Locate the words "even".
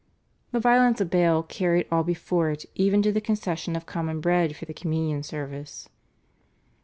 2.73-3.03